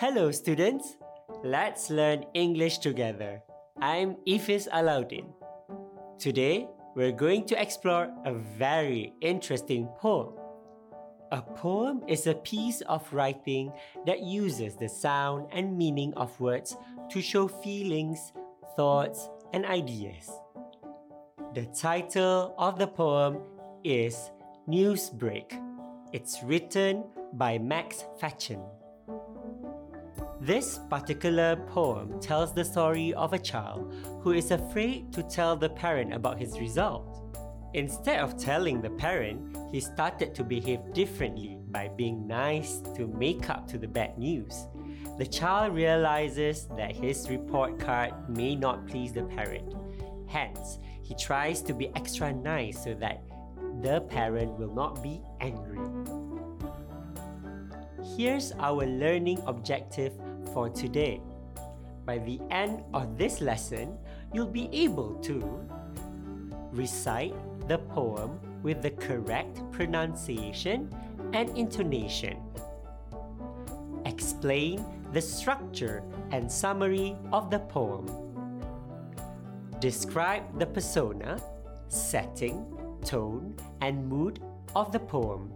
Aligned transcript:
Hello, 0.00 0.30
students. 0.30 0.96
Let's 1.44 1.90
learn 1.90 2.24
English 2.32 2.78
together. 2.78 3.42
I'm 3.82 4.16
Ifis 4.26 4.66
Alauddin. 4.72 5.26
Today, 6.18 6.66
we're 6.96 7.12
going 7.12 7.44
to 7.52 7.60
explore 7.60 8.08
a 8.24 8.32
very 8.32 9.12
interesting 9.20 9.88
poem. 9.98 10.32
A 11.32 11.42
poem 11.42 12.00
is 12.08 12.26
a 12.26 12.32
piece 12.32 12.80
of 12.88 13.12
writing 13.12 13.74
that 14.06 14.22
uses 14.22 14.74
the 14.74 14.88
sound 14.88 15.48
and 15.52 15.76
meaning 15.76 16.14
of 16.16 16.32
words 16.40 16.78
to 17.10 17.20
show 17.20 17.46
feelings, 17.46 18.32
thoughts, 18.76 19.28
and 19.52 19.66
ideas. 19.66 20.30
The 21.52 21.66
title 21.76 22.54
of 22.56 22.78
the 22.78 22.88
poem 22.88 23.42
is 23.84 24.30
Newsbreak. 24.66 25.52
It's 26.14 26.42
written 26.42 27.04
by 27.34 27.58
Max 27.58 28.04
Fatchen. 28.18 28.64
This 30.40 30.80
particular 30.88 31.54
poem 31.68 32.18
tells 32.18 32.54
the 32.54 32.64
story 32.64 33.12
of 33.12 33.34
a 33.34 33.38
child 33.38 33.94
who 34.22 34.32
is 34.32 34.50
afraid 34.50 35.12
to 35.12 35.22
tell 35.22 35.54
the 35.54 35.68
parent 35.68 36.14
about 36.14 36.38
his 36.38 36.58
result. 36.58 37.36
Instead 37.74 38.20
of 38.20 38.38
telling 38.38 38.80
the 38.80 38.88
parent, 38.88 39.54
he 39.70 39.80
started 39.80 40.34
to 40.34 40.42
behave 40.42 40.80
differently 40.94 41.58
by 41.68 41.88
being 41.88 42.26
nice 42.26 42.80
to 42.96 43.06
make 43.06 43.50
up 43.50 43.68
to 43.68 43.76
the 43.76 43.86
bad 43.86 44.16
news. 44.16 44.66
The 45.18 45.26
child 45.26 45.74
realizes 45.74 46.68
that 46.74 46.96
his 46.96 47.28
report 47.28 47.78
card 47.78 48.14
may 48.30 48.56
not 48.56 48.86
please 48.86 49.12
the 49.12 49.24
parent. 49.24 49.74
Hence, 50.26 50.78
he 51.02 51.14
tries 51.16 51.60
to 51.62 51.74
be 51.74 51.94
extra 51.94 52.32
nice 52.32 52.82
so 52.82 52.94
that 52.94 53.22
the 53.82 54.00
parent 54.08 54.58
will 54.58 54.74
not 54.74 55.02
be 55.02 55.20
angry. 55.42 55.86
Here's 58.16 58.52
our 58.52 58.86
learning 58.86 59.38
objective 59.46 60.14
for 60.52 60.68
today. 60.68 61.20
By 62.04 62.18
the 62.18 62.40
end 62.50 62.82
of 62.92 63.16
this 63.16 63.40
lesson, 63.40 63.96
you'll 64.32 64.46
be 64.46 64.68
able 64.72 65.14
to 65.22 65.66
recite 66.72 67.34
the 67.68 67.78
poem 67.78 68.38
with 68.62 68.82
the 68.82 68.90
correct 68.90 69.60
pronunciation 69.72 70.92
and 71.32 71.56
intonation, 71.56 72.36
explain 74.04 74.84
the 75.12 75.20
structure 75.20 76.02
and 76.30 76.50
summary 76.50 77.16
of 77.32 77.50
the 77.50 77.58
poem, 77.58 78.06
describe 79.80 80.42
the 80.58 80.66
persona, 80.66 81.40
setting, 81.88 82.66
tone, 83.04 83.54
and 83.80 84.06
mood 84.08 84.40
of 84.74 84.92
the 84.92 85.00
poem. 85.00 85.52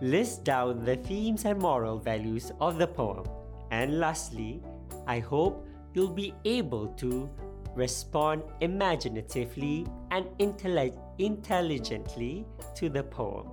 List 0.00 0.44
down 0.44 0.84
the 0.84 0.96
themes 0.96 1.44
and 1.44 1.58
moral 1.58 1.98
values 1.98 2.52
of 2.60 2.78
the 2.78 2.86
poem. 2.86 3.24
And 3.72 3.98
lastly, 3.98 4.62
I 5.06 5.18
hope 5.18 5.66
you'll 5.94 6.12
be 6.12 6.34
able 6.44 6.88
to 6.98 7.28
respond 7.74 8.42
imaginatively 8.60 9.86
and 10.10 10.26
intelli- 10.38 10.98
intelligently 11.18 12.44
to 12.76 12.90
the 12.90 13.02
poem. 13.02 13.48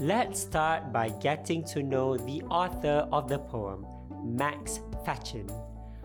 Let's 0.00 0.40
start 0.40 0.92
by 0.92 1.10
getting 1.20 1.62
to 1.66 1.82
know 1.82 2.16
the 2.16 2.42
author 2.44 3.06
of 3.12 3.28
the 3.28 3.38
poem, 3.38 3.86
Max 4.24 4.80
Fatchen. 5.06 5.48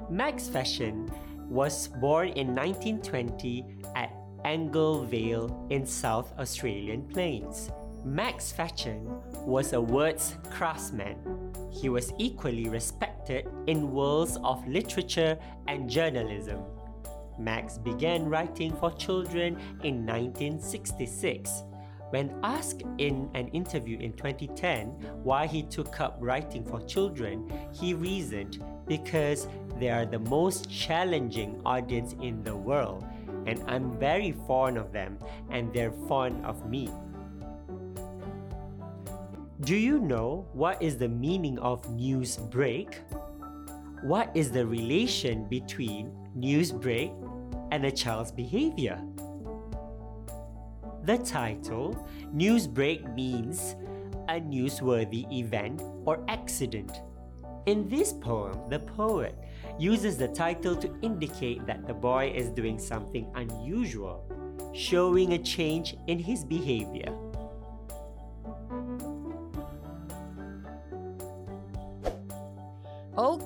Max 0.10 0.50
Fatchen 0.50 1.10
was 1.50 1.88
born 1.88 2.28
in 2.30 2.54
1920 2.54 3.66
at 3.96 4.14
Angle 4.44 5.06
Vale 5.06 5.66
in 5.70 5.86
South 5.86 6.34
Australian 6.38 7.08
Plains. 7.08 7.72
Max 8.06 8.54
Fatchen 8.54 9.06
was 9.46 9.74
a 9.74 9.82
words 9.82 10.38
craftsman. 10.52 11.18
He 11.70 11.90
was 11.90 12.14
equally 12.18 12.70
respected 12.70 13.48
in 13.68 13.92
worlds 13.92 14.38
of 14.44 14.66
literature 14.68 15.38
and 15.68 15.90
journalism. 15.90 16.62
Max 17.38 17.78
began 17.78 18.26
writing 18.26 18.74
for 18.74 18.92
children 18.94 19.56
in 19.84 20.06
1966. 20.06 21.64
When 22.12 22.34
asked 22.42 22.84
in 22.98 23.30
an 23.36 23.50
interview 23.50 24.00
in 24.00 24.14
2010 24.14 24.88
why 25.22 25.46
he 25.46 25.62
took 25.64 26.00
up 26.00 26.18
writing 26.20 26.66
for 26.66 26.82
children, 26.82 27.52
he 27.72 27.94
reasoned 27.94 28.64
because 28.88 29.48
they 29.78 29.90
are 29.90 30.06
the 30.06 30.20
most 30.20 30.70
challenging 30.72 31.62
audience 31.66 32.16
in 32.22 32.44
the 32.44 32.56
world, 32.56 33.06
and 33.46 33.62
I'm 33.68 34.00
very 34.00 34.32
fond 34.48 34.78
of 34.78 34.92
them, 34.92 35.20
and 35.52 35.72
they're 35.74 35.94
fond 36.08 36.46
of 36.46 36.68
me. 36.68 36.90
Do 39.62 39.76
you 39.76 40.00
know 40.00 40.48
what 40.54 40.82
is 40.82 40.98
the 40.98 41.10
meaning 41.10 41.60
of 41.60 41.84
news 41.92 42.38
break? 42.38 43.02
What 44.04 44.32
is 44.34 44.52
the 44.52 44.66
relation 44.66 45.50
between 45.50 46.16
news 46.34 46.72
break 46.72 47.12
and 47.72 47.86
a 47.86 47.92
child's 47.92 48.32
behavior? 48.32 49.04
The 51.04 51.18
title, 51.18 52.08
News 52.32 52.68
Break, 52.68 53.06
means 53.14 53.76
a 54.30 54.40
newsworthy 54.40 55.30
event 55.30 55.82
or 56.06 56.24
accident. 56.30 57.02
In 57.66 57.90
this 57.90 58.14
poem, 58.14 58.70
the 58.70 58.80
poet 58.80 59.36
uses 59.78 60.18
the 60.18 60.30
title 60.30 60.76
to 60.78 60.96
indicate 61.02 61.66
that 61.66 61.86
the 61.86 61.94
boy 61.94 62.32
is 62.34 62.50
doing 62.50 62.80
something 62.80 63.30
unusual, 63.36 64.24
showing 64.74 65.34
a 65.34 65.38
change 65.38 65.98
in 66.08 66.18
his 66.18 66.46
behavior. 66.46 67.14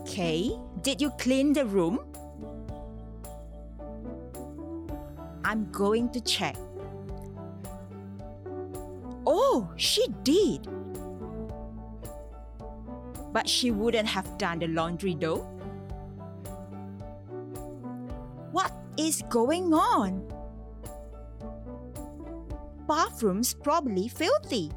Okay, 0.04 0.52
did 0.82 1.02
you 1.02 1.10
clean 1.12 1.54
the 1.54 1.66
room? 1.66 2.00
I'm 5.46 5.72
going 5.72 6.12
to 6.12 6.20
check. 6.20 6.58
Oh, 9.26 9.72
she 9.78 10.08
did. 10.24 10.68
But 13.32 13.48
she 13.48 13.72
wouldn't 13.72 14.08
have 14.08 14.38
done 14.38 14.60
the 14.60 14.68
laundry 14.68 15.16
though. 15.16 15.48
What 18.52 18.72
is 18.98 19.24
going 19.30 19.74
on? 19.74 20.28
Bathroom's 22.88 23.54
probably 23.54 24.10
filthy. 24.10 24.70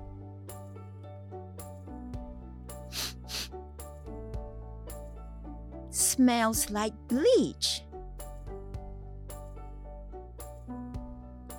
Smells 6.17 6.71
like 6.71 6.95
bleach. 7.09 7.83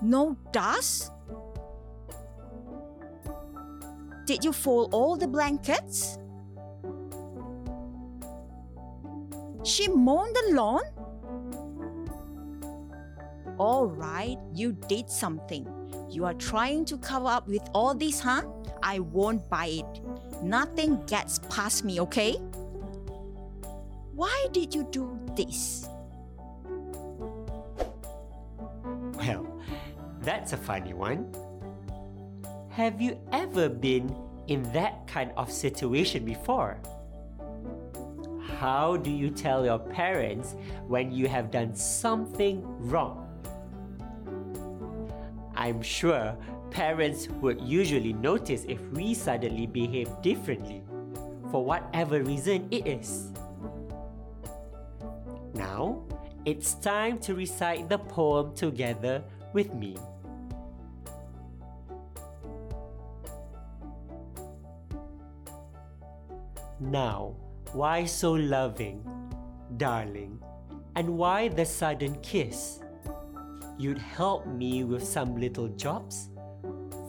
No 0.02 0.36
dust? 0.52 1.12
Did 4.26 4.44
you 4.44 4.52
fold 4.52 4.94
all 4.94 5.16
the 5.16 5.28
blankets? 5.28 6.18
She 9.64 9.88
mowed 9.88 10.34
the 10.34 10.56
lawn? 10.56 10.82
All 13.60 13.86
right, 13.86 14.38
you 14.54 14.74
did 14.88 15.10
something. 15.10 15.68
You 16.10 16.26
are 16.26 16.34
trying 16.34 16.86
to 16.86 16.98
cover 16.98 17.28
up 17.28 17.48
with 17.48 17.68
all 17.74 17.94
this, 17.94 18.20
huh? 18.20 18.42
I 18.82 19.00
won't 19.00 19.48
buy 19.50 19.68
it. 19.68 20.02
Nothing 20.42 21.04
gets 21.06 21.40
past 21.50 21.84
me, 21.86 22.00
okay? 22.02 22.38
Why 24.18 24.48
did 24.52 24.74
you 24.74 24.82
do 24.90 25.14
this? 25.36 25.88
Well, 29.14 29.46
that's 30.22 30.54
a 30.54 30.58
funny 30.58 30.96
one. 30.96 31.30
Have 32.70 33.00
you 33.00 33.22
ever 33.32 33.70
been 33.70 34.10
in 34.48 34.64
that 34.74 35.06
kind 35.06 35.30
of 35.38 35.52
situation 35.52 36.26
before? 36.26 36.82
How 38.58 38.98
do 38.98 39.12
you 39.12 39.30
tell 39.30 39.64
your 39.64 39.78
parents 39.78 40.56
when 40.88 41.12
you 41.12 41.28
have 41.28 41.52
done 41.52 41.76
something 41.76 42.66
wrong? 42.90 43.22
I'm 45.56 45.84
sure 45.84 46.36
parents 46.72 47.30
would 47.30 47.62
usually 47.62 48.14
notice 48.14 48.66
if 48.68 48.82
we 48.94 49.14
suddenly 49.14 49.68
behave 49.68 50.10
differently, 50.24 50.82
for 51.52 51.64
whatever 51.64 52.24
reason 52.24 52.68
it 52.72 52.88
is. 52.88 53.32
Now, 55.58 56.04
it's 56.46 56.76
time 56.76 57.18
to 57.20 57.34
recite 57.34 57.90
the 57.90 57.98
poem 57.98 58.54
together 58.54 59.24
with 59.54 59.74
me. 59.74 59.98
Now, 66.80 67.36
why 67.74 68.06
so 68.06 68.34
loving, 68.34 69.04
darling? 69.78 70.40
And 70.96 71.18
why 71.18 71.48
the 71.48 71.66
sudden 71.66 72.16
kiss? 72.22 72.80
You'd 73.80 73.98
help 73.98 74.46
me 74.46 74.84
with 74.84 75.04
some 75.04 75.36
little 75.36 75.68
jobs? 75.70 76.30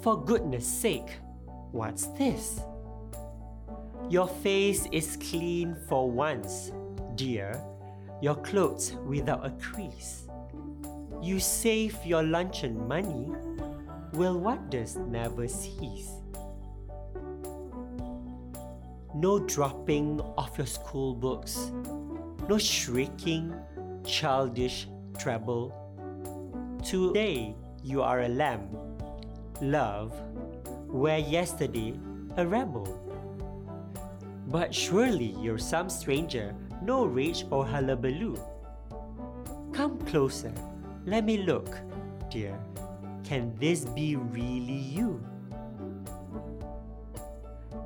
For 0.03 0.25
goodness 0.25 0.67
sake, 0.67 1.21
what's 1.71 2.07
this? 2.19 2.61
Your 4.09 4.27
face 4.27 4.87
is 4.91 5.19
clean 5.19 5.77
for 5.87 6.11
once, 6.11 6.73
dear. 7.15 7.63
Your 8.21 8.35
clothes 8.35 8.95
without 9.07 9.47
a 9.47 9.51
crease. 9.51 10.27
You 11.23 11.39
save 11.39 11.97
your 12.05 12.23
luncheon 12.23 12.87
money. 12.89 13.31
Will 14.13 14.41
wonders 14.41 14.97
never 14.97 15.47
cease? 15.47 16.11
No 19.15 19.39
dropping 19.39 20.21
of 20.37 20.57
your 20.59 20.67
school 20.67 21.15
books. 21.15 21.71
No 22.49 22.59
shrieking, 22.59 23.55
childish 24.05 24.89
treble. 25.17 25.73
Today 26.85 27.55
you 27.85 28.03
are 28.03 28.23
a 28.23 28.29
lamb. 28.29 28.69
Love, 29.61 30.13
where 30.89 31.19
yesterday 31.19 31.95
a 32.37 32.47
rebel. 32.47 32.87
But 34.49 34.75
surely 34.75 35.37
you're 35.41 35.59
some 35.59 35.91
stranger, 35.91 36.55
no 36.83 37.05
rage 37.05 37.45
or 37.51 37.67
hullabaloo. 37.67 38.37
Come 39.73 39.99
closer, 40.07 40.53
let 41.07 41.25
me 41.25 41.39
look, 41.39 41.77
dear. 42.31 42.59
Can 43.25 43.55
this 43.59 43.85
be 43.85 44.17
really 44.17 44.81
you? 44.97 45.23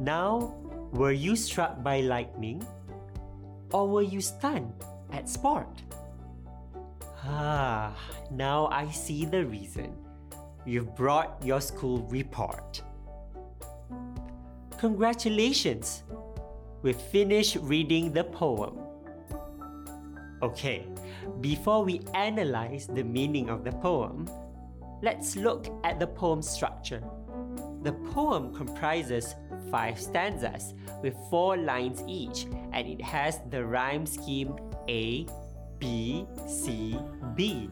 Now, 0.00 0.54
were 0.92 1.12
you 1.12 1.36
struck 1.36 1.82
by 1.82 2.00
lightning? 2.00 2.62
Or 3.72 3.88
were 3.88 4.02
you 4.02 4.20
stunned 4.20 4.72
at 5.12 5.28
sport? 5.28 5.82
Ah, 7.24 7.94
now 8.30 8.66
I 8.66 8.90
see 8.90 9.24
the 9.24 9.46
reason. 9.46 9.94
You've 10.66 10.94
brought 10.94 11.42
your 11.44 11.60
school 11.60 12.02
report. 12.10 12.82
Congratulations! 14.78 16.02
We've 16.82 17.00
finished 17.00 17.58
reading 17.60 18.12
the 18.12 18.24
poem. 18.24 18.76
Okay, 20.42 20.84
before 21.40 21.84
we 21.84 22.00
analyze 22.12 22.88
the 22.88 23.04
meaning 23.04 23.50
of 23.50 23.62
the 23.62 23.70
poem, 23.70 24.28
let's 25.00 25.36
look 25.36 25.68
at 25.84 26.00
the 26.00 26.08
poem 26.08 26.42
structure. 26.42 27.00
The 27.82 27.92
poem 28.10 28.52
comprises 28.52 29.36
five 29.70 30.00
stanzas 30.00 30.74
with 31.02 31.14
four 31.30 31.56
lines 31.56 32.02
each, 32.08 32.46
and 32.72 32.88
it 32.88 33.00
has 33.00 33.38
the 33.48 33.64
rhyme 33.64 34.04
scheme 34.04 34.56
A, 34.88 35.24
B, 35.78 36.26
C, 36.48 36.98
B. 37.36 37.70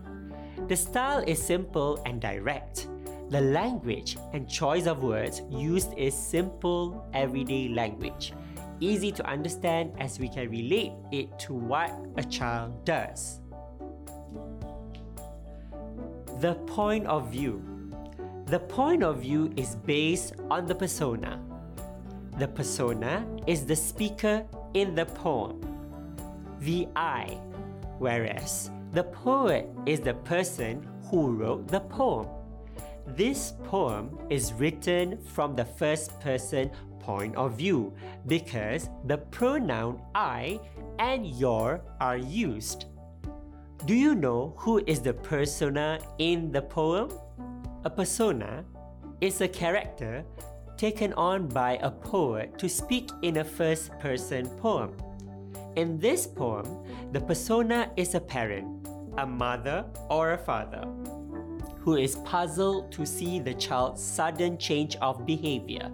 The 0.69 0.77
style 0.77 1.25
is 1.27 1.43
simple 1.43 2.01
and 2.07 2.21
direct. 2.21 2.87
The 3.31 3.41
language 3.41 4.17
and 4.33 4.49
choice 4.49 4.87
of 4.87 5.03
words 5.03 5.43
used 5.51 5.95
is 5.99 6.15
simple, 6.15 7.09
everyday 7.13 7.69
language, 7.69 8.35
easy 8.81 9.13
to 9.13 9.27
understand 9.27 9.93
as 9.99 10.19
we 10.19 10.29
can 10.29 10.51
relate 10.51 10.93
it 11.13 11.39
to 11.39 11.55
what 11.55 11.93
a 12.17 12.25
child 12.25 12.85
does. 12.85 13.41
The 16.41 16.55
point 16.67 17.07
of 17.07 17.31
view. 17.31 17.63
The 18.47 18.59
point 18.59 19.03
of 19.03 19.19
view 19.19 19.53
is 19.57 19.77
based 19.77 20.35
on 20.51 20.67
the 20.67 20.75
persona. 20.75 21.41
The 22.39 22.49
persona 22.49 23.27
is 23.47 23.67
the 23.67 23.77
speaker 23.77 24.47
in 24.75 24.95
the 24.95 25.05
poem, 25.05 25.61
the 26.61 26.89
I, 26.97 27.39
whereas 27.99 28.71
the 28.93 29.05
poet 29.05 29.69
is 29.85 30.01
the 30.01 30.15
person 30.15 30.89
who 31.11 31.33
wrote 31.33 31.69
the 31.69 31.81
poem. 31.81 32.27
This 33.07 33.53
poem 33.65 34.19
is 34.31 34.53
written 34.55 35.19
from 35.23 35.55
the 35.55 35.65
first 35.65 36.19
person 36.21 36.71
point 37.01 37.35
of 37.37 37.57
view 37.57 37.93
because 38.27 38.89
the 39.05 39.19
pronoun 39.19 40.01
I 40.15 40.61
and 40.99 41.27
your 41.27 41.83
are 42.01 42.17
used. 42.17 42.87
Do 43.87 43.95
you 43.95 44.15
know 44.15 44.55
who 44.59 44.83
is 44.87 45.01
the 45.01 45.15
persona 45.15 45.99
in 46.19 46.53
the 46.53 46.63
poem? 46.63 47.11
A 47.85 47.91
persona 47.91 48.65
is 49.21 49.41
a 49.41 49.49
character 49.49 50.25
taken 50.77 51.13
on 51.15 51.49
by 51.49 51.79
a 51.83 51.91
poet 51.91 52.59
to 52.59 52.69
speak 52.69 53.11
in 53.23 53.39
a 53.39 53.45
first 53.45 53.91
person 53.99 54.47
poem. 54.61 54.97
In 55.77 55.99
this 55.99 56.27
poem, 56.27 56.67
the 57.13 57.21
persona 57.21 57.91
is 57.97 58.15
a 58.15 58.21
parent, 58.21 58.87
a 59.19 59.27
mother, 59.27 59.85
or 60.09 60.33
a 60.33 60.39
father 60.39 60.85
who 61.81 61.97
is 61.97 62.17
puzzled 62.17 62.93
to 62.93 63.07
see 63.07 63.41
the 63.41 63.55
child's 63.55 64.03
sudden 64.03 64.59
change 64.59 64.97
of 64.97 65.25
behavior. 65.25 65.91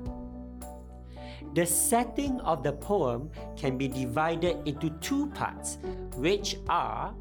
The 1.56 1.64
setting 1.64 2.38
of 2.42 2.62
the 2.62 2.74
poem 2.74 3.30
can 3.56 3.78
be 3.78 3.88
divided 3.88 4.58
into 4.68 4.90
two 5.00 5.28
parts, 5.28 5.78
which 6.14 6.58
are 6.68 7.14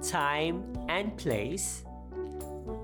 time 0.00 0.64
and 0.88 1.14
place. 1.18 1.84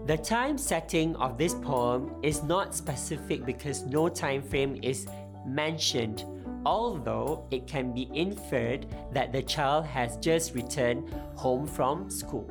The 0.04 0.18
time 0.18 0.58
setting 0.58 1.16
of 1.16 1.38
this 1.38 1.54
poem 1.54 2.14
is 2.22 2.42
not 2.42 2.74
specific 2.74 3.46
because 3.46 3.86
no 3.86 4.10
time 4.10 4.42
frame 4.42 4.78
is 4.82 5.06
mentioned, 5.46 6.26
although 6.66 7.46
it 7.50 7.66
can 7.66 7.94
be 7.94 8.10
inferred 8.12 8.84
that 9.12 9.32
the 9.32 9.42
child 9.42 9.86
has 9.86 10.18
just 10.18 10.54
returned 10.54 11.08
home 11.36 11.66
from 11.66 12.10
school. 12.10 12.44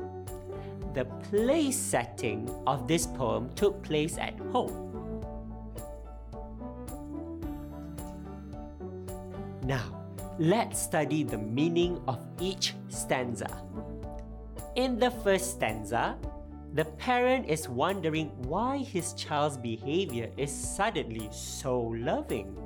The 0.94 1.04
place 1.30 1.78
setting 1.78 2.50
of 2.66 2.88
this 2.88 3.06
poem 3.06 3.50
took 3.54 3.84
place 3.84 4.18
at 4.18 4.36
home. 4.50 4.89
Now, 9.70 9.94
let's 10.40 10.82
study 10.82 11.22
the 11.22 11.38
meaning 11.38 12.02
of 12.08 12.18
each 12.40 12.74
stanza. 12.88 13.46
In 14.74 14.98
the 14.98 15.12
first 15.22 15.52
stanza, 15.52 16.18
the 16.74 16.86
parent 16.98 17.48
is 17.48 17.68
wondering 17.68 18.30
why 18.50 18.78
his 18.78 19.12
child's 19.12 19.56
behavior 19.56 20.28
is 20.36 20.50
suddenly 20.50 21.28
so 21.30 21.94
loving. 21.94 22.58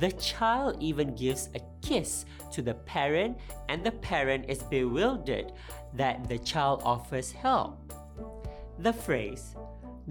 The 0.00 0.10
child 0.10 0.76
even 0.80 1.14
gives 1.14 1.50
a 1.54 1.60
kiss 1.86 2.24
to 2.50 2.62
the 2.62 2.74
parent, 2.74 3.38
and 3.68 3.86
the 3.86 3.92
parent 3.92 4.50
is 4.50 4.64
bewildered 4.64 5.52
that 5.94 6.28
the 6.28 6.38
child 6.40 6.82
offers 6.84 7.30
help. 7.30 7.78
The 8.80 8.92
phrase, 8.92 9.54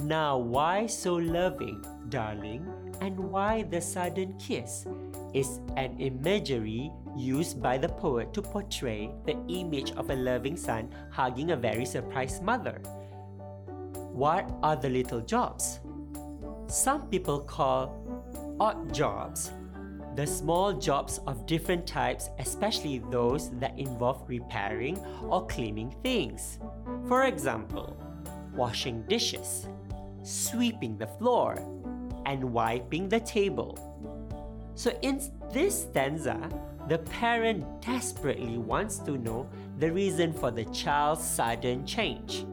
Now 0.04 0.38
why 0.38 0.88
so 0.88 1.16
loving, 1.16 1.84
darling, 2.10 2.66
and 3.02 3.20
why 3.20 3.64
the 3.64 3.82
sudden 3.82 4.38
kiss? 4.38 4.86
is 5.34 5.60
an 5.78 5.96
imagery 6.00 6.92
used 7.16 7.62
by 7.62 7.78
the 7.78 7.90
poet 7.90 8.34
to 8.34 8.42
portray 8.42 9.12
the 9.26 9.38
image 9.48 9.92
of 9.92 10.10
a 10.10 10.16
loving 10.16 10.58
son 10.58 10.90
hugging 11.12 11.52
a 11.52 11.56
very 11.56 11.86
surprised 11.86 12.44
mother. 12.44 12.82
What 14.12 14.50
are 14.64 14.76
the 14.76 14.90
little 14.90 15.22
jobs? 15.22 15.80
Some 16.68 17.08
people 17.10 17.40
call 17.40 17.94
odd 18.60 18.94
jobs 18.94 19.52
the 20.16 20.26
small 20.28 20.74
jobs 20.74 21.22
of 21.28 21.46
different 21.46 21.88
types, 21.88 22.30
especially 22.40 23.00
those 23.10 23.52
that 23.60 23.78
involve 23.80 24.28
repairing 24.28 24.98
or 25.22 25.46
cleaning 25.46 25.96
things. 26.04 26.60
For 27.08 27.24
example, 27.24 27.96
washing 28.54 29.04
dishes, 29.04 29.68
sweeping 30.24 30.98
the 30.98 31.08
floor, 31.08 31.58
and 32.26 32.44
wiping 32.44 33.10
the 33.10 33.20
table. 33.20 33.78
So, 34.76 34.98
in 35.02 35.22
this 35.52 35.82
stanza, 35.84 36.50
the 36.88 37.00
parent 37.00 37.82
desperately 37.82 38.58
wants 38.58 39.00
to 39.00 39.18
know 39.18 39.50
the 39.78 39.92
reason 39.92 40.34
for 40.34 40.52
the 40.52 40.66
child's 40.66 41.24
sudden 41.24 41.86
change. 41.86 42.46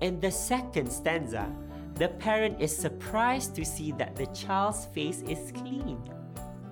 In 0.00 0.20
the 0.20 0.30
second 0.30 0.90
stanza, 0.90 1.50
the 1.94 2.08
parent 2.08 2.60
is 2.60 2.74
surprised 2.74 3.56
to 3.56 3.64
see 3.64 3.92
that 3.92 4.14
the 4.14 4.26
child's 4.26 4.86
face 4.86 5.22
is 5.22 5.52
clean. 5.52 5.98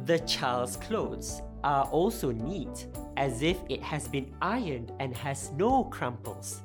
The 0.05 0.21
child's 0.21 0.77
clothes 0.77 1.43
are 1.65 1.85
also 1.87 2.31
neat, 2.31 2.87
as 3.17 3.43
if 3.43 3.59
it 3.69 3.83
has 3.83 4.07
been 4.07 4.33
ironed 4.41 4.93
and 5.01 5.17
has 5.17 5.51
no 5.53 5.85
crumples. 5.85 6.63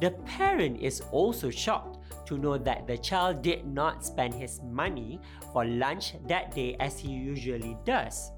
The 0.00 0.12
parent 0.26 0.80
is 0.80 1.02
also 1.10 1.50
shocked 1.50 1.91
to 2.32 2.38
know 2.38 2.56
that 2.56 2.86
the 2.86 2.96
child 2.96 3.42
did 3.42 3.66
not 3.66 4.04
spend 4.04 4.32
his 4.32 4.62
money 4.62 5.20
for 5.52 5.66
lunch 5.66 6.14
that 6.28 6.54
day 6.54 6.76
as 6.80 6.98
he 6.98 7.10
usually 7.10 7.76
does. 7.84 8.32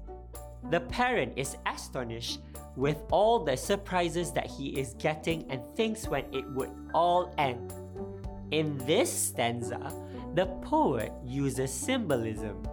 The 0.69 0.81
parent 0.81 1.33
is 1.37 1.55
astonished 1.65 2.39
with 2.75 2.97
all 3.09 3.39
the 3.39 3.55
surprises 3.55 4.33
that 4.33 4.47
he 4.47 4.77
is 4.77 4.95
getting 4.95 5.49
and 5.49 5.61
thinks 5.77 6.09
when 6.09 6.25
it 6.33 6.45
would 6.51 6.71
all 6.93 7.33
end. 7.37 7.73
In 8.51 8.77
this 8.79 9.11
stanza, 9.11 9.93
the 10.33 10.47
poet 10.61 11.13
uses 11.25 11.71
symbolism. 11.73 12.67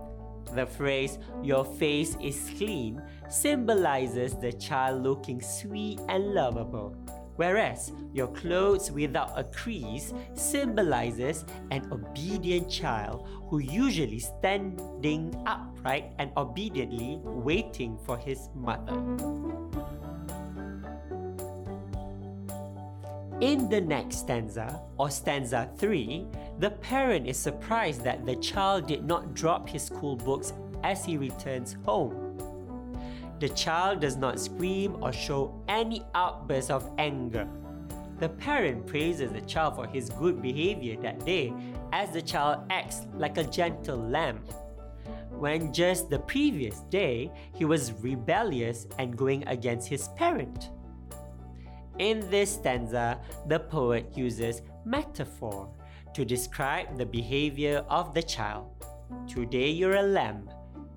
The 0.57 0.67
phrase, 0.67 1.19
your 1.43 1.65
face 1.65 2.17
is 2.21 2.51
clean, 2.57 3.01
symbolizes 3.31 4.35
the 4.35 4.53
child 4.53 5.03
looking 5.05 5.41
sweet 5.41 6.01
and 6.09 6.35
lovable, 6.35 6.97
whereas 7.37 7.93
your 8.13 8.29
clothes 8.29 8.91
without 8.91 9.33
a 9.37 9.45
crease 9.45 10.13
symbolizes 10.35 11.45
an 11.71 11.87
obedient 11.93 12.71
child 12.71 13.29
who 13.49 13.59
usually 13.59 14.19
standing 14.19 15.35
upright 15.47 16.13
and 16.19 16.31
obediently 16.37 17.21
waiting 17.23 17.99
for 18.05 18.19
his 18.19 18.49
mother. 18.55 18.97
In 23.41 23.69
the 23.69 23.81
next 23.81 24.19
stanza, 24.19 24.81
or 24.99 25.11
stanza 25.11 25.69
3, 25.77 26.27
the 26.61 26.71
parent 26.71 27.27
is 27.27 27.37
surprised 27.37 28.05
that 28.05 28.25
the 28.25 28.37
child 28.37 28.87
did 28.87 29.05
not 29.05 29.35
drop 29.35 29.69
his 29.69 29.83
school 29.83 30.15
books 30.15 30.53
as 30.85 31.05
he 31.05 31.17
returns 31.17 31.77
home. 31.85 32.32
The 33.43 33.49
child 33.49 33.99
does 33.99 34.15
not 34.17 34.39
scream 34.39 35.03
or 35.03 35.13
show 35.13 35.61
any 35.67 36.05
outburst 36.15 36.71
of 36.71 36.89
anger. 36.97 37.49
The 38.21 38.29
parent 38.29 38.87
praises 38.87 39.33
the 39.33 39.41
child 39.41 39.75
for 39.75 39.89
his 39.89 40.11
good 40.11 40.41
behavior 40.41 40.95
that 41.03 41.27
day 41.27 41.53
as 41.93 42.13
the 42.13 42.23
child 42.23 42.61
acts 42.71 43.09
like 43.17 43.39
a 43.39 43.43
gentle 43.43 43.99
lamb. 43.99 44.45
When 45.31 45.73
just 45.73 46.09
the 46.09 46.21
previous 46.21 46.83
day 46.83 47.33
he 47.53 47.65
was 47.65 47.91
rebellious 47.95 48.87
and 49.01 49.17
going 49.17 49.45
against 49.49 49.89
his 49.89 50.07
parent. 50.15 50.71
In 51.99 52.21
this 52.31 52.53
stanza, 52.53 53.19
the 53.49 53.59
poet 53.59 54.17
uses 54.17 54.63
metaphor 54.85 55.69
to 56.15 56.25
describe 56.25 56.97
the 56.97 57.07
behavior 57.07 57.85
of 57.89 58.15
the 58.15 58.23
child. 58.23 58.71
Today 59.27 59.69
you're 59.69 59.97
a 59.97 60.03
lamb 60.03 60.49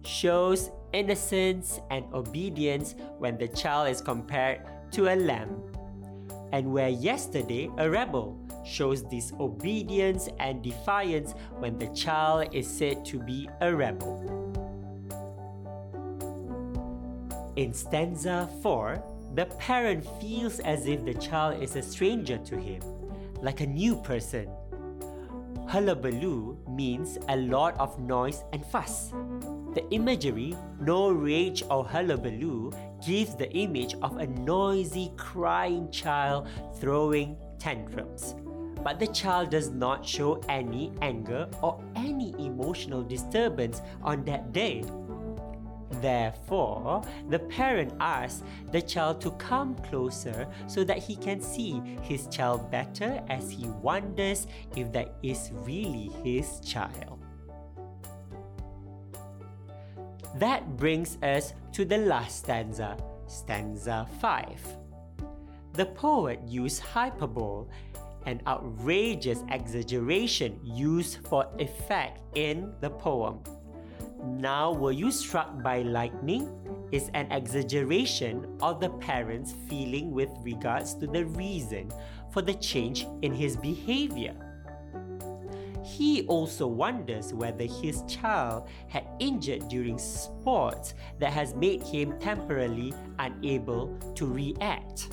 shows 0.06 0.70
innocence 0.96 1.82
and 1.92 2.06
obedience 2.14 2.96
when 3.20 3.38
the 3.38 3.50
child 3.50 3.90
is 3.90 4.02
compared 4.02 4.62
to 4.92 5.14
a 5.14 5.16
lamb. 5.16 5.62
And 6.54 6.72
where 6.72 6.90
yesterday 6.90 7.70
a 7.78 7.90
rebel 7.90 8.40
shows 8.64 9.02
disobedience 9.02 10.30
and 10.40 10.64
defiance 10.64 11.34
when 11.60 11.78
the 11.78 11.88
child 11.88 12.48
is 12.54 12.66
said 12.66 13.04
to 13.06 13.20
be 13.20 13.50
a 13.62 13.75
rebel. 13.75 14.24
In 17.58 17.74
stanza 17.74 18.50
4, 18.62 19.04
the 19.36 19.46
parent 19.60 20.06
feels 20.22 20.60
as 20.60 20.88
if 20.88 21.04
the 21.04 21.14
child 21.14 21.62
is 21.62 21.75
a 21.75 21.82
stranger 21.82 22.38
to 22.38 22.58
him, 22.58 22.82
like 23.42 23.60
a 23.60 23.68
new 23.68 23.98
person. 23.98 24.48
Hullabaloo 25.68 26.58
means 26.70 27.18
a 27.28 27.36
lot 27.36 27.78
of 27.80 28.00
noise 28.00 28.44
and 28.54 28.66
fuss. 28.66 29.12
The 29.75 29.86
imagery, 29.91 30.55
no 30.79 31.10
rage 31.10 31.62
or 31.70 31.86
hullabaloo, 31.86 32.72
gives 33.05 33.36
the 33.36 33.51
image 33.51 33.94
of 34.01 34.15
a 34.17 34.25
noisy, 34.25 35.12
crying 35.17 35.91
child 35.91 36.48
throwing 36.79 37.36
tantrums. 37.60 38.36
But 38.82 39.00
the 39.00 39.08
child 39.08 39.50
does 39.50 39.72
not 39.72 40.05
show 40.05 40.39
any 40.48 40.94
anger 41.01 41.50
or 41.62 41.84
any 41.98 42.34
emotional 42.39 43.03
disturbance 43.03 43.82
on 44.01 44.24
that 44.24 44.53
day. 44.53 44.86
Therefore, 46.01 47.01
the 47.29 47.39
parent 47.39 47.94
asks 48.00 48.44
the 48.72 48.82
child 48.82 49.20
to 49.22 49.32
come 49.32 49.75
closer 49.89 50.48
so 50.67 50.86
that 50.86 51.00
he 51.00 51.17
can 51.17 51.41
see 51.41 51.82
his 52.01 52.27
child 52.27 52.72
better 52.72 53.22
as 53.29 53.51
he 53.51 53.67
wonders 53.82 54.48
if 54.77 54.91
that 54.94 55.15
is 55.22 55.51
really 55.53 56.12
his 56.24 56.62
child. 56.62 57.14
That 60.39 60.75
brings 60.75 61.18
us 61.24 61.54
to 61.72 61.86
the 61.86 61.98
last 61.98 62.39
stanza, 62.39 62.98
stanza 63.25 64.06
5. 64.20 64.77
The 65.72 65.86
poet 65.86 66.42
used 66.46 66.82
hyperbole, 66.82 67.68
an 68.25 68.42
outrageous 68.46 69.44
exaggeration 69.50 70.60
used 70.62 71.25
for 71.27 71.48
effect 71.58 72.20
in 72.36 72.74
the 72.82 72.89
poem. 72.89 73.39
Now, 74.25 74.74
were 74.74 74.92
you 74.92 75.10
struck 75.10 75.63
by 75.63 75.84
lightning? 75.84 76.51
Is 76.92 77.10
an 77.13 77.32
exaggeration 77.32 78.58
of 78.62 78.82
the 78.82 78.89
parent's 78.89 79.54
feeling 79.70 80.12
with 80.12 80.30
regards 80.44 80.96
to 80.96 81.08
the 81.08 81.25
reason 81.25 81.92
for 82.34 82.42
the 82.42 82.56
change 82.56 83.08
in 83.22 83.34
his 83.34 83.56
behavior. 83.56 84.36
He 85.86 86.25
also 86.25 86.65
wonders 86.65 87.32
whether 87.32 87.65
his 87.65 88.01
child 88.08 88.68
had 88.88 89.08
injured 89.20 89.70
during 89.70 90.00
sports 90.00 90.96
that 91.20 91.32
has 91.32 91.54
made 91.54 91.84
him 91.84 92.18
temporarily 92.20 92.92
unable 93.20 93.96
to 94.15 94.25
react. 94.25 95.10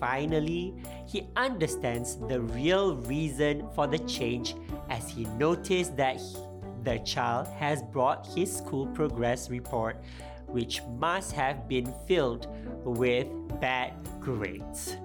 Finally, 0.00 0.74
he 1.06 1.28
understands 1.36 2.16
the 2.16 2.40
real 2.40 2.96
reason 2.96 3.68
for 3.74 3.86
the 3.86 3.98
change 4.00 4.54
as 4.90 5.08
he 5.08 5.24
noticed 5.24 5.96
that 5.96 6.16
he, 6.16 6.36
the 6.82 6.98
child 7.00 7.46
has 7.58 7.82
brought 7.82 8.26
his 8.26 8.54
school 8.54 8.86
progress 8.88 9.50
report, 9.50 10.02
which 10.46 10.82
must 10.98 11.32
have 11.32 11.68
been 11.68 11.92
filled 12.06 12.48
with 12.84 13.28
bad 13.60 13.92
grades. 14.20 14.96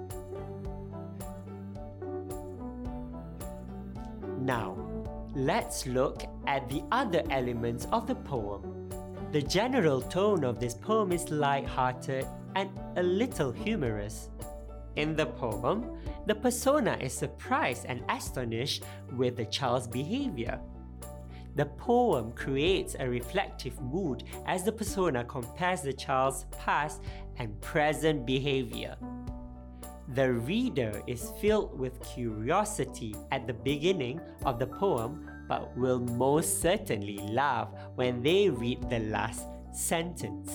Now, 4.43 4.75
let's 5.33 5.87
look 5.87 6.23
at 6.47 6.67
the 6.67 6.83
other 6.91 7.23
elements 7.29 7.87
of 7.93 8.07
the 8.07 8.15
poem. 8.15 8.89
The 9.31 9.41
general 9.41 10.01
tone 10.01 10.43
of 10.43 10.59
this 10.59 10.73
poem 10.73 11.13
is 11.13 11.31
light-hearted 11.31 12.27
and 12.57 12.69
a 12.97 13.03
little 13.03 13.53
humorous. 13.53 14.29
In 14.97 15.15
the 15.15 15.27
poem, 15.27 15.97
the 16.25 16.35
persona 16.35 16.97
is 16.99 17.13
surprised 17.13 17.85
and 17.87 18.03
astonished 18.09 18.83
with 19.15 19.37
the 19.37 19.45
child's 19.45 19.87
behavior. 19.87 20.59
The 21.55 21.67
poem 21.67 22.33
creates 22.33 22.97
a 22.99 23.07
reflective 23.07 23.79
mood 23.79 24.25
as 24.45 24.65
the 24.65 24.73
persona 24.73 25.23
compares 25.23 25.83
the 25.83 25.93
child's 25.93 26.47
past 26.51 27.01
and 27.37 27.61
present 27.61 28.25
behavior. 28.25 28.97
The 30.13 30.31
reader 30.31 31.01
is 31.07 31.33
filled 31.41 31.77
with 31.77 31.99
curiosity 32.13 33.15
at 33.31 33.47
the 33.47 33.53
beginning 33.53 34.21
of 34.45 34.59
the 34.59 34.67
poem 34.67 35.27
but 35.49 35.75
will 35.75 35.99
most 35.99 36.61
certainly 36.61 37.17
laugh 37.17 37.69
when 37.95 38.21
they 38.21 38.49
read 38.49 38.89
the 38.89 38.99
last 38.99 39.45
sentence. 39.73 40.53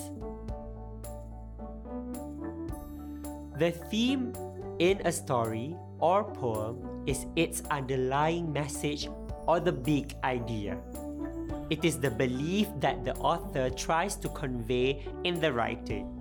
The 3.59 3.71
theme 3.91 4.31
in 4.79 5.01
a 5.03 5.11
story 5.11 5.75
or 5.99 6.23
poem 6.23 7.03
is 7.05 7.25
its 7.35 7.61
underlying 7.69 8.53
message 8.53 9.09
or 9.45 9.59
the 9.59 9.73
big 9.73 10.15
idea. 10.23 10.79
It 11.69 11.83
is 11.83 11.99
the 11.99 12.09
belief 12.09 12.69
that 12.79 13.03
the 13.03 13.13
author 13.15 13.69
tries 13.69 14.15
to 14.17 14.29
convey 14.29 15.05
in 15.25 15.41
the 15.41 15.51
writing. 15.51 16.18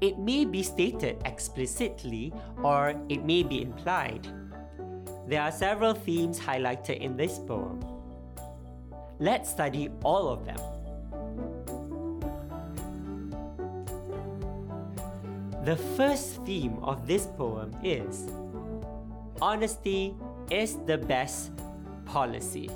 It 0.00 0.18
may 0.18 0.46
be 0.46 0.62
stated 0.62 1.20
explicitly 1.26 2.32
or 2.62 2.94
it 3.08 3.24
may 3.24 3.42
be 3.42 3.60
implied. 3.60 4.26
There 5.28 5.42
are 5.42 5.52
several 5.52 5.92
themes 5.92 6.40
highlighted 6.40 7.00
in 7.00 7.16
this 7.16 7.38
poem. 7.38 7.84
Let's 9.18 9.50
study 9.50 9.90
all 10.02 10.28
of 10.28 10.46
them. 10.46 10.58
The 15.64 15.76
first 15.76 16.42
theme 16.46 16.78
of 16.82 17.06
this 17.06 17.26
poem 17.36 17.76
is 17.84 18.26
Honesty 19.42 20.14
is 20.50 20.76
the 20.86 20.96
best 20.96 21.52
policy. 22.06 22.70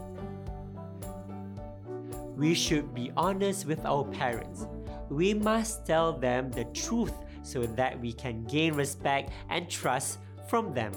We 2.36 2.54
should 2.54 2.94
be 2.94 3.10
honest 3.16 3.66
with 3.66 3.84
our 3.86 4.04
parents 4.04 4.66
we 5.10 5.34
must 5.34 5.86
tell 5.86 6.12
them 6.12 6.50
the 6.50 6.64
truth 6.66 7.12
so 7.42 7.66
that 7.66 8.00
we 8.00 8.12
can 8.12 8.44
gain 8.44 8.74
respect 8.74 9.30
and 9.50 9.68
trust 9.68 10.18
from 10.48 10.72
them. 10.72 10.92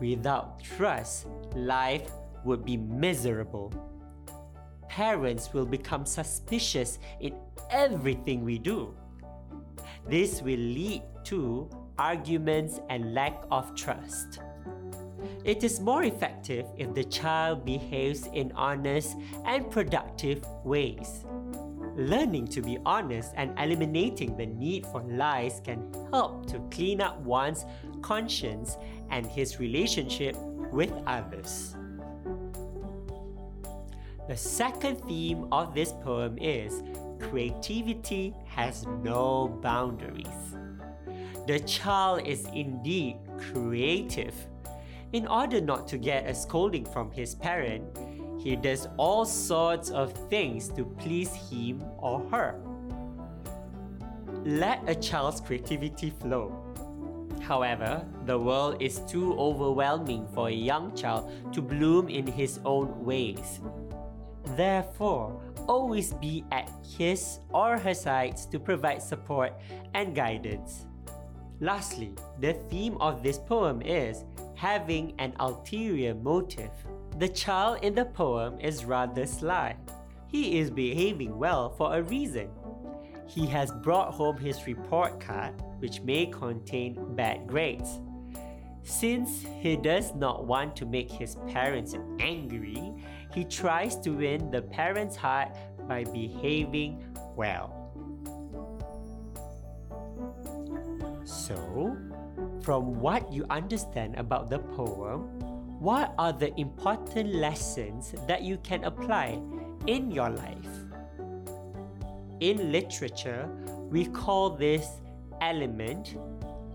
Without 0.00 0.62
trust, 0.62 1.26
life 1.54 2.10
would 2.44 2.64
be 2.64 2.76
miserable. 2.76 3.72
Parents 4.88 5.52
will 5.52 5.66
become 5.66 6.06
suspicious 6.06 6.98
in 7.20 7.34
everything 7.70 8.44
we 8.44 8.58
do. 8.58 8.94
This 10.08 10.40
will 10.40 10.58
lead 10.58 11.02
to 11.24 11.68
arguments 11.98 12.80
and 12.88 13.12
lack 13.12 13.42
of 13.50 13.74
trust. 13.74 14.40
It 15.44 15.64
is 15.64 15.80
more 15.80 16.04
effective 16.04 16.66
if 16.76 16.94
the 16.94 17.04
child 17.04 17.64
behaves 17.64 18.28
in 18.32 18.52
honest 18.52 19.16
and 19.44 19.70
productive 19.70 20.44
ways. 20.64 21.24
Learning 21.98 22.46
to 22.46 22.62
be 22.62 22.78
honest 22.86 23.32
and 23.36 23.58
eliminating 23.58 24.36
the 24.36 24.46
need 24.46 24.86
for 24.86 25.02
lies 25.02 25.60
can 25.64 25.92
help 26.12 26.46
to 26.46 26.60
clean 26.70 27.00
up 27.00 27.18
one's 27.22 27.64
conscience 28.02 28.76
and 29.10 29.26
his 29.26 29.58
relationship 29.58 30.36
with 30.70 30.92
others. 31.08 31.74
The 34.28 34.36
second 34.36 35.02
theme 35.08 35.48
of 35.50 35.74
this 35.74 35.90
poem 35.90 36.38
is 36.38 36.84
creativity 37.18 38.32
has 38.46 38.86
no 39.02 39.48
boundaries. 39.60 40.54
the 41.48 41.58
child 41.60 42.26
is 42.26 42.46
indeed 42.54 43.16
creative. 43.38 44.34
In 45.14 45.26
order 45.26 45.60
not 45.60 45.88
to 45.88 45.98
get 45.98 46.28
a 46.28 46.34
scolding 46.34 46.84
from 46.84 47.10
his 47.10 47.34
parent, 47.34 47.82
he 48.38 48.56
does 48.56 48.88
all 48.96 49.24
sorts 49.24 49.90
of 49.90 50.12
things 50.30 50.68
to 50.68 50.84
please 50.84 51.34
him 51.34 51.82
or 51.98 52.20
her. 52.30 52.60
Let 54.44 54.88
a 54.88 54.94
child's 54.94 55.40
creativity 55.40 56.10
flow. 56.10 56.54
However, 57.40 58.06
the 58.26 58.38
world 58.38 58.80
is 58.80 59.00
too 59.00 59.38
overwhelming 59.38 60.26
for 60.34 60.48
a 60.48 60.52
young 60.52 60.94
child 60.94 61.30
to 61.52 61.62
bloom 61.62 62.08
in 62.08 62.26
his 62.26 62.60
own 62.64 63.04
ways. 63.04 63.60
Therefore, 64.56 65.40
always 65.66 66.12
be 66.14 66.44
at 66.52 66.70
his 66.96 67.40
or 67.50 67.78
her 67.78 67.94
sides 67.94 68.46
to 68.46 68.58
provide 68.58 69.02
support 69.02 69.52
and 69.94 70.14
guidance. 70.14 70.86
Lastly, 71.60 72.14
the 72.40 72.54
theme 72.70 72.96
of 73.00 73.22
this 73.22 73.38
poem 73.38 73.82
is 73.82 74.24
having 74.54 75.14
an 75.18 75.34
ulterior 75.40 76.14
motive. 76.14 76.70
The 77.18 77.28
child 77.28 77.80
in 77.82 77.96
the 77.96 78.04
poem 78.04 78.60
is 78.60 78.84
rather 78.84 79.26
sly. 79.26 79.74
He 80.28 80.60
is 80.60 80.70
behaving 80.70 81.36
well 81.36 81.68
for 81.68 81.96
a 81.96 82.02
reason. 82.02 82.48
He 83.26 83.44
has 83.46 83.72
brought 83.82 84.14
home 84.14 84.36
his 84.36 84.68
report 84.68 85.18
card, 85.18 85.60
which 85.80 86.00
may 86.02 86.26
contain 86.26 87.16
bad 87.16 87.48
grades. 87.48 87.98
Since 88.84 89.44
he 89.60 89.74
does 89.74 90.14
not 90.14 90.46
want 90.46 90.76
to 90.76 90.86
make 90.86 91.10
his 91.10 91.34
parents 91.48 91.96
angry, 92.20 92.92
he 93.34 93.44
tries 93.44 93.96
to 94.02 94.10
win 94.10 94.52
the 94.52 94.62
parents' 94.62 95.16
heart 95.16 95.56
by 95.88 96.04
behaving 96.04 97.04
well. 97.34 97.74
So, 101.24 101.96
from 102.62 103.00
what 103.00 103.32
you 103.32 103.44
understand 103.50 104.14
about 104.14 104.50
the 104.50 104.60
poem, 104.60 105.47
what 105.78 106.12
are 106.18 106.32
the 106.32 106.52
important 106.58 107.32
lessons 107.34 108.12
that 108.26 108.42
you 108.42 108.58
can 108.58 108.82
apply 108.82 109.40
in 109.86 110.10
your 110.10 110.28
life? 110.28 110.68
In 112.40 112.72
literature, 112.72 113.48
we 113.88 114.06
call 114.06 114.50
this 114.50 115.00
element 115.40 116.16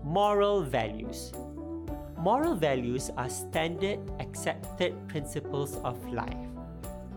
moral 0.02 0.62
values. 0.62 1.32
Moral 2.16 2.54
values 2.54 3.10
are 3.18 3.28
standard 3.28 4.00
accepted 4.20 4.94
principles 5.08 5.76
of 5.84 6.02
life. 6.10 6.48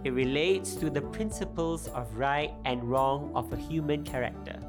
It 0.03 0.11
relates 0.11 0.75
to 0.75 0.89
the 0.89 1.01
principles 1.01 1.87
of 1.89 2.13
right 2.17 2.53
and 2.65 2.83
wrong 2.83 3.31
of 3.33 3.51
a 3.53 3.55
human 3.57 4.03
character. 4.03 4.59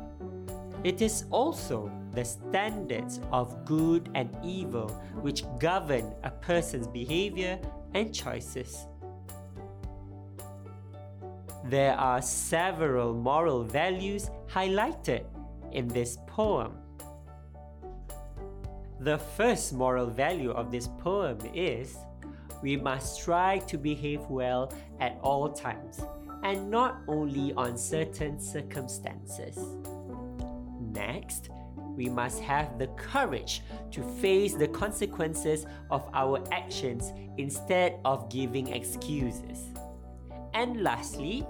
It 0.85 1.03
is 1.03 1.25
also 1.31 1.91
the 2.19 2.25
standards 2.25 3.21
of 3.31 3.65
good 3.65 4.11
and 4.17 4.29
evil 4.43 4.89
which 5.21 5.45
govern 5.61 6.13
a 6.25 6.31
person's 6.31 6.89
behavior 6.89 7.57
and 7.95 8.13
choices. 8.13 8.87
There 11.67 11.95
are 11.95 12.21
several 12.21 13.15
moral 13.15 13.63
values 13.63 14.31
highlighted 14.49 15.27
in 15.71 15.87
this 15.87 16.19
poem. 16.27 16.73
The 18.99 19.19
first 19.19 19.73
moral 19.73 20.07
value 20.07 20.51
of 20.51 20.73
this 20.73 20.89
poem 20.99 21.39
is 21.55 21.97
we 22.63 22.77
must 22.77 23.23
try 23.23 23.59
to 23.71 23.79
behave 23.79 24.23
well 24.23 24.73
at 24.99 25.21
all 25.23 25.53
times 25.53 26.01
and 26.43 26.69
not 26.69 26.97
only 27.07 27.53
on 27.53 27.79
certain 27.79 28.41
circumstances. 28.41 29.57
Next, 30.81 31.51
we 31.99 32.09
must 32.09 32.41
have 32.41 32.79
the 32.79 32.87
courage 32.97 33.61
to 33.91 34.03
face 34.23 34.55
the 34.55 34.69
consequences 34.69 35.67
of 35.91 36.09
our 36.15 36.41
actions 36.53 37.13
instead 37.39 37.99
of 38.05 38.31
giving 38.31 38.69
excuses. 38.69 39.65
And 40.55 40.83
lastly, 40.85 41.45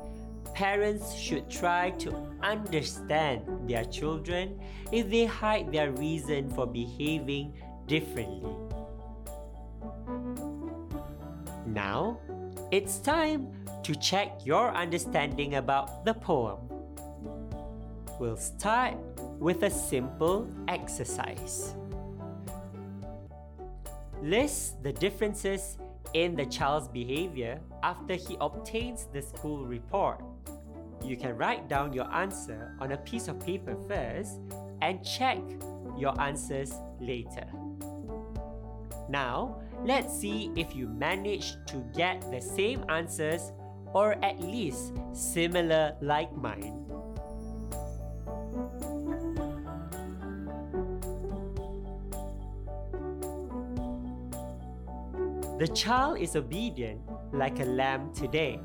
parents 0.55 1.15
should 1.15 1.51
try 1.51 1.91
to 2.03 2.17
understand 2.43 3.43
their 3.69 3.85
children 3.85 4.59
if 4.91 5.11
they 5.11 5.27
hide 5.27 5.71
their 5.71 5.93
reason 5.93 6.49
for 6.49 6.67
behaving 6.67 7.53
differently. 7.87 8.57
Now, 11.67 12.19
it's 12.71 12.99
time 12.99 13.53
to 13.83 13.95
check 13.95 14.41
your 14.45 14.75
understanding 14.75 15.57
about 15.57 16.07
the 16.07 16.15
poem. 16.15 16.59
We'll 18.19 18.37
start 18.37 18.97
with 19.39 19.63
a 19.63 19.71
simple 19.71 20.49
exercise. 20.67 21.75
List 24.23 24.83
the 24.83 24.93
differences 24.93 25.79
in 26.15 26.35
the 26.35 26.47
child's 26.47 26.89
behavior 26.89 27.61
after 27.83 28.15
he 28.15 28.37
obtains 28.41 29.07
the 29.13 29.23
school 29.23 29.65
report. 29.65 30.23
You 31.05 31.17
can 31.17 31.37
write 31.37 31.69
down 31.69 31.93
your 31.93 32.13
answer 32.13 32.75
on 32.81 32.93
a 32.93 32.97
piece 32.99 33.29
of 33.29 33.39
paper 33.39 33.77
first 33.89 34.41
and 34.83 35.05
check 35.05 35.39
your 35.97 36.21
answers 36.21 36.73
later. 37.01 37.47
Now, 39.09 39.63
let's 39.85 40.19
see 40.19 40.51
if 40.57 40.75
you 40.75 40.89
manage 40.89 41.55
to 41.67 41.85
get 41.97 42.21
the 42.31 42.41
same 42.41 42.85
answers 42.89 43.53
or 43.95 44.13
at 44.25 44.41
least 44.41 44.93
similar 45.13 45.97
like 46.01 46.35
mine. 46.37 46.88
The 55.59 55.67
child 55.67 56.21
is 56.21 56.37
obedient 56.37 57.01
like 57.33 57.59
a 57.59 57.65
lamb 57.65 58.13
today. 58.15 58.61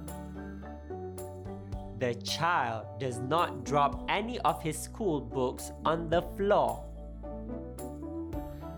The 1.97 2.13
child 2.13 2.85
does 2.99 3.17
not 3.17 3.65
drop 3.65 4.05
any 4.07 4.37
of 4.41 4.61
his 4.61 4.77
school 4.77 5.19
books 5.19 5.71
on 5.85 6.07
the 6.07 6.21
floor. 6.37 6.85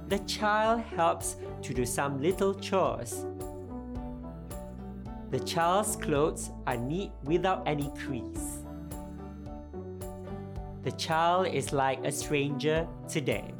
The 0.08 0.20
child 0.20 0.80
helps 0.96 1.36
to 1.64 1.74
do 1.74 1.86
some 1.86 2.22
little 2.22 2.54
chores. 2.54 3.26
The 5.32 5.40
child's 5.42 5.98
clothes 5.98 6.52
are 6.68 6.78
neat 6.78 7.12
without 7.26 7.64
any 7.68 7.92
crease. 7.98 8.60
The 10.84 10.92
child 10.92 11.48
is 11.48 11.74
like 11.74 12.06
a 12.06 12.14
stranger 12.14 12.88
today. 13.10 13.55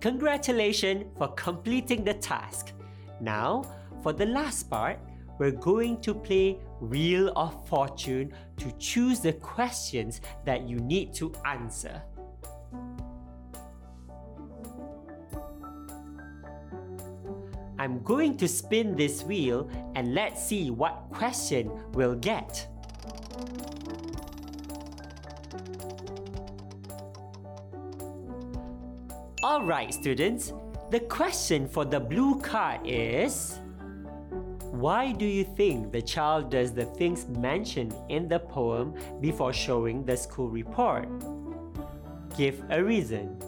Congratulations 0.00 1.04
for 1.16 1.28
completing 1.28 2.04
the 2.04 2.14
task. 2.14 2.72
Now, 3.20 3.62
for 4.02 4.12
the 4.12 4.26
last 4.26 4.68
part, 4.70 4.98
we're 5.38 5.50
going 5.50 6.00
to 6.02 6.14
play 6.14 6.58
Wheel 6.80 7.32
of 7.36 7.66
Fortune 7.68 8.32
to 8.56 8.72
choose 8.78 9.20
the 9.20 9.32
questions 9.34 10.20
that 10.44 10.68
you 10.68 10.76
need 10.76 11.12
to 11.14 11.32
answer. 11.44 12.02
I'm 17.78 18.02
going 18.02 18.36
to 18.38 18.48
spin 18.48 18.96
this 18.96 19.22
wheel 19.22 19.68
and 19.94 20.14
let's 20.14 20.44
see 20.44 20.70
what 20.70 21.04
question 21.10 21.70
we'll 21.92 22.14
get. 22.14 22.66
Alright, 29.46 29.94
students, 29.94 30.52
the 30.90 30.98
question 30.98 31.68
for 31.68 31.84
the 31.84 32.00
blue 32.00 32.40
card 32.40 32.80
is 32.84 33.60
Why 34.74 35.12
do 35.12 35.24
you 35.24 35.44
think 35.44 35.92
the 35.92 36.02
child 36.02 36.50
does 36.50 36.72
the 36.72 36.86
things 36.98 37.28
mentioned 37.28 37.94
in 38.08 38.26
the 38.26 38.40
poem 38.40 38.98
before 39.20 39.52
showing 39.52 40.04
the 40.04 40.16
school 40.16 40.48
report? 40.48 41.06
Give 42.36 42.60
a 42.70 42.82
reason. 42.82 43.38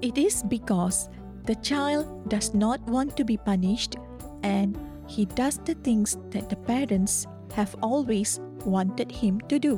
It 0.00 0.16
is 0.16 0.44
because 0.44 1.10
the 1.42 1.56
child 1.56 2.06
does 2.30 2.54
not 2.54 2.78
want 2.82 3.16
to 3.16 3.24
be 3.24 3.36
punished 3.36 3.96
and 4.44 4.78
he 5.08 5.26
does 5.26 5.58
the 5.64 5.74
things 5.74 6.18
that 6.30 6.48
the 6.48 6.54
parents 6.70 7.26
have 7.52 7.74
always 7.82 8.40
wanted 8.64 9.10
him 9.10 9.40
to 9.48 9.58
do. 9.58 9.76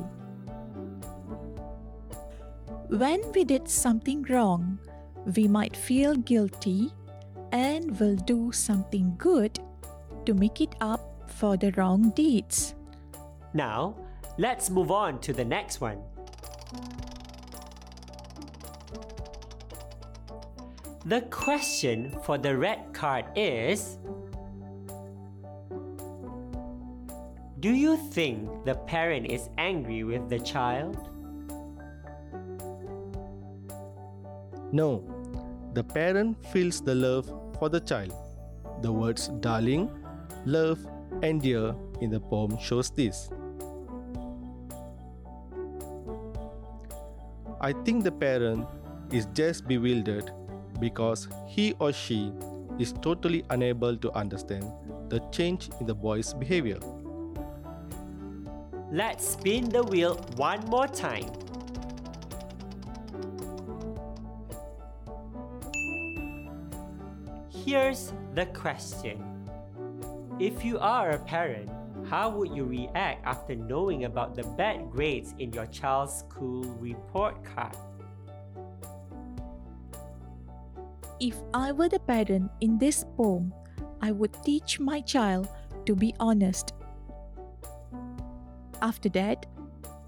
When 2.89 3.21
we 3.33 3.45
did 3.45 3.69
something 3.69 4.23
wrong, 4.25 4.79
we 5.37 5.49
might 5.49 5.77
feel 5.77 6.15
guilty 6.15 6.93
and 7.53 7.99
will 7.99 8.17
do 8.17 8.53
something 8.53 9.15
good 9.17 9.59
to 10.27 10.35
make 10.35 10.61
it 10.61 10.75
up 10.81 11.31
for 11.31 11.57
the 11.57 11.73
wrong 11.73 12.11
deeds. 12.11 12.75
Now, 13.55 13.97
let's 14.39 14.71
move 14.71 14.91
on 14.91 15.21
to 15.21 15.33
the 15.33 15.45
next 15.45 15.81
one. 15.81 15.99
The 21.05 21.23
question 21.23 22.17
for 22.23 22.39
the 22.39 22.57
red 22.57 22.93
card 22.93 23.25
is 23.35 23.99
Do 27.63 27.71
you 27.71 27.97
think 27.97 28.65
the 28.65 28.75
parent 28.75 29.31
is 29.31 29.49
angry 29.57 30.03
with 30.03 30.29
the 30.29 30.41
child? 30.41 30.97
No, 34.73 35.05
the 35.73 35.85
parent 35.85 36.45
feels 36.47 36.81
the 36.81 36.97
love 36.97 37.31
for 37.61 37.69
the 37.69 37.79
child. 37.79 38.13
The 38.81 38.91
words 38.91 39.29
darling, 39.39 39.93
love, 40.45 40.85
and 41.23 41.41
dear 41.41 41.77
in 42.01 42.11
the 42.11 42.19
poem 42.19 42.59
shows 42.59 42.91
this. 42.91 43.31
I 47.61 47.73
think 47.85 48.03
the 48.03 48.11
parent 48.11 48.67
is 49.13 49.27
just 49.35 49.69
bewildered 49.69 50.33
because 50.81 51.29
he 51.47 51.77
or 51.79 51.93
she 51.93 52.33
is 52.81 52.93
totally 52.93 53.45
unable 53.51 53.97
to 53.99 54.11
understand 54.15 54.65
the 55.11 55.21
change 55.31 55.71
in 55.79 55.87
the 55.87 55.95
boy's 55.95 56.35
behavior. 56.35 56.81
Let's 58.93 59.27
spin 59.27 59.71
the 59.71 59.83
wheel 59.83 60.21
one 60.37 60.61
more 60.67 60.87
time. 60.87 61.33
Here's 67.49 68.13
the 68.35 68.45
question 68.53 69.25
If 70.39 70.63
you 70.63 70.79
are 70.79 71.13
a 71.13 71.19
parent, 71.25 71.71
how 72.05 72.37
would 72.37 72.53
you 72.55 72.65
react 72.65 73.25
after 73.25 73.55
knowing 73.55 74.05
about 74.05 74.37
the 74.37 74.45
bad 74.61 74.91
grades 74.91 75.33
in 75.39 75.55
your 75.55 75.65
child's 75.73 76.13
school 76.13 76.61
report 76.77 77.43
card? 77.49 77.75
If 81.19 81.41
I 81.55 81.73
were 81.73 81.89
the 81.89 82.01
parent 82.01 82.51
in 82.61 82.77
this 82.77 83.07
poem, 83.17 83.55
I 84.03 84.13
would 84.13 84.37
teach 84.45 84.79
my 84.79 85.01
child 85.01 85.49
to 85.87 85.97
be 85.97 86.15
honest. 86.21 86.75
After 88.83 89.09
that, 89.11 89.47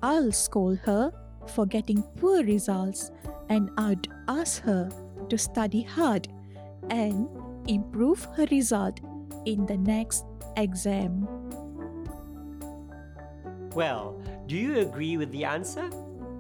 I'll 0.03 0.33
scold 0.33 0.79
her 0.81 1.13
for 1.47 1.65
getting 1.65 2.03
poor 2.17 2.43
results 2.43 3.13
and 3.49 3.71
I'd 3.79 4.09
ask 4.27 4.63
her 4.63 4.91
to 5.29 5.39
study 5.39 5.83
hard 5.83 6.27
and 6.91 7.29
improve 7.69 8.25
her 8.37 8.47
result 8.51 9.01
in 9.47 9.65
the 9.67 9.77
next 9.77 10.25
exam. 10.57 11.29
Well, 13.75 14.21
do 14.47 14.57
you 14.57 14.79
agree 14.79 15.17
with 15.17 15.31
the 15.31 15.45
answer? 15.45 15.89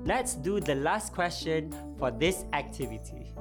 Let's 0.04 0.34
do 0.34 0.58
the 0.58 0.74
last 0.74 1.12
question 1.12 1.72
for 1.98 2.10
this 2.10 2.44
activity. 2.52 3.33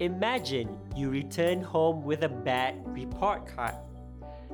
Imagine 0.00 0.78
you 0.94 1.10
return 1.10 1.60
home 1.60 2.04
with 2.04 2.22
a 2.22 2.28
bad 2.28 2.76
report 2.86 3.46
card. 3.46 3.74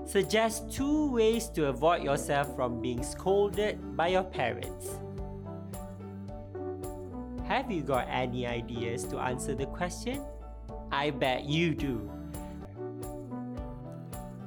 Suggest 0.06 0.72
two 0.72 1.12
ways 1.12 1.48
to 1.50 1.66
avoid 1.66 2.02
yourself 2.02 2.54
from 2.56 2.80
being 2.80 3.02
scolded 3.02 3.94
by 3.94 4.08
your 4.08 4.24
parents. 4.24 4.98
Have 7.44 7.70
you 7.70 7.82
got 7.82 8.08
any 8.08 8.46
ideas 8.46 9.04
to 9.04 9.18
answer 9.18 9.54
the 9.54 9.66
question? 9.66 10.24
I 10.90 11.10
bet 11.10 11.44
you 11.44 11.74
do. 11.74 12.10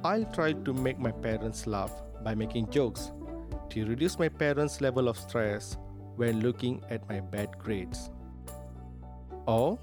I'll 0.02 0.26
try 0.32 0.52
to 0.52 0.72
make 0.72 0.98
my 0.98 1.12
parents 1.12 1.68
laugh 1.68 1.92
by 2.24 2.34
making 2.34 2.70
jokes 2.70 3.12
to 3.70 3.86
reduce 3.86 4.18
my 4.18 4.28
parents' 4.28 4.80
level 4.80 5.08
of 5.08 5.16
stress 5.16 5.76
when 6.16 6.40
looking 6.40 6.82
at 6.90 7.08
my 7.08 7.20
bad 7.20 7.56
grades. 7.56 8.10
Or, 9.46 9.78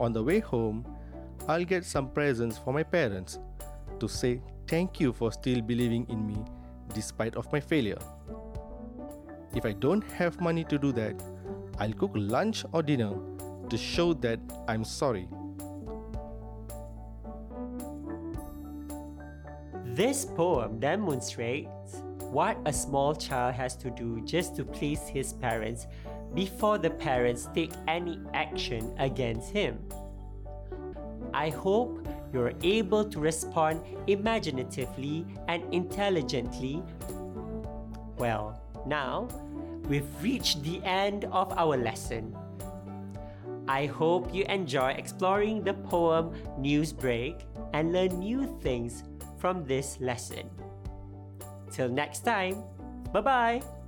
on 0.00 0.12
the 0.12 0.22
way 0.22 0.40
home, 0.40 0.84
I'll 1.46 1.64
get 1.64 1.84
some 1.84 2.10
presents 2.10 2.58
for 2.58 2.72
my 2.72 2.82
parents 2.82 3.38
to 4.00 4.08
say 4.08 4.40
thank 4.66 4.98
you 4.98 5.12
for 5.12 5.30
still 5.30 5.60
believing 5.60 6.06
in 6.08 6.26
me 6.26 6.42
despite 6.94 7.36
of 7.36 7.52
my 7.52 7.60
failure. 7.60 7.98
If 9.54 9.64
I 9.64 9.72
don't 9.72 10.02
have 10.12 10.40
money 10.40 10.64
to 10.64 10.78
do 10.78 10.92
that, 10.92 11.22
I'll 11.78 11.92
cook 11.92 12.12
lunch 12.14 12.64
or 12.72 12.82
dinner 12.82 13.12
to 13.68 13.76
show 13.76 14.14
that 14.14 14.40
I'm 14.68 14.84
sorry. 14.84 15.28
This 19.84 20.24
poem 20.24 20.80
demonstrates 20.80 22.02
what 22.30 22.56
a 22.64 22.72
small 22.72 23.14
child 23.14 23.54
has 23.54 23.76
to 23.76 23.90
do 23.90 24.20
just 24.24 24.54
to 24.56 24.64
please 24.64 25.08
his 25.08 25.32
parents 25.32 25.88
before 26.34 26.78
the 26.78 26.90
parents 26.90 27.48
take 27.54 27.72
any 27.88 28.20
action 28.34 28.94
against 28.98 29.50
him. 29.50 29.78
I 31.32 31.50
hope 31.50 32.06
you're 32.32 32.52
able 32.62 33.04
to 33.04 33.18
respond 33.20 33.82
imaginatively 34.06 35.26
and 35.48 35.62
intelligently. 35.72 36.82
Well, 38.16 38.60
now 38.86 39.28
we've 39.88 40.10
reached 40.22 40.62
the 40.62 40.82
end 40.84 41.24
of 41.26 41.52
our 41.52 41.76
lesson. 41.76 42.36
I 43.68 43.86
hope 43.86 44.34
you 44.34 44.44
enjoy 44.48 44.90
exploring 44.98 45.62
the 45.62 45.74
poem 45.74 46.34
Newsbreak 46.58 47.42
and 47.72 47.92
learn 47.92 48.18
new 48.18 48.58
things 48.62 49.04
from 49.38 49.64
this 49.64 50.00
lesson. 50.00 50.50
Till 51.70 51.88
next 51.88 52.24
time, 52.24 52.62
bye 53.12 53.20
bye. 53.20 53.79